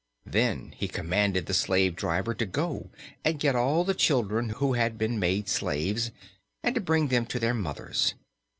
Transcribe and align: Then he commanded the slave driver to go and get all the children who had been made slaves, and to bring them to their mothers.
Then 0.25 0.73
he 0.77 0.87
commanded 0.87 1.45
the 1.45 1.53
slave 1.53 1.95
driver 1.95 2.33
to 2.33 2.45
go 2.47 2.89
and 3.23 3.39
get 3.39 3.55
all 3.55 3.83
the 3.83 3.93
children 3.93 4.49
who 4.49 4.73
had 4.73 4.97
been 4.97 5.19
made 5.19 5.47
slaves, 5.47 6.09
and 6.63 6.73
to 6.73 6.81
bring 6.81 7.09
them 7.09 7.27
to 7.27 7.37
their 7.37 7.53
mothers. 7.53 8.15